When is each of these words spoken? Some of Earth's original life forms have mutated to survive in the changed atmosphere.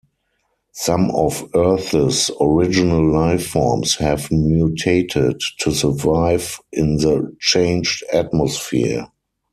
Some 0.73 1.11
of 1.11 1.47
Earth's 1.53 2.31
original 2.41 3.03
life 3.13 3.45
forms 3.49 3.97
have 3.97 4.31
mutated 4.31 5.39
to 5.59 5.71
survive 5.71 6.59
in 6.71 6.97
the 6.97 7.31
changed 7.39 8.03
atmosphere. 8.11 9.05